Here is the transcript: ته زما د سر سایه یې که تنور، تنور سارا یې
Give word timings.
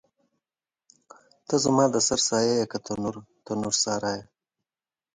ته 1.47 1.55
زما 1.63 1.85
د 1.91 1.95
سر 2.07 2.19
سایه 2.27 2.53
یې 2.59 2.65
که 2.71 2.77
تنور، 2.85 3.15
تنور 3.45 3.73
سارا 3.83 4.11
یې 4.17 4.23